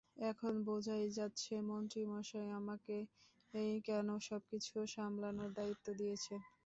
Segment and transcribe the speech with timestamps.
[0.29, 3.03] এখন বোঝাই যাচ্ছে মন্ত্রী মশাই আমাকেই
[3.87, 6.39] কেন সবকিছু সামলানোর দায়িত্ব দিয়েছেন।